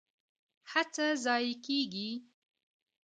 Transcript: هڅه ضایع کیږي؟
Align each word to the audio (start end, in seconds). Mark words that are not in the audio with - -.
هڅه 0.71 1.05
ضایع 1.25 1.53
کیږي؟ 1.65 2.09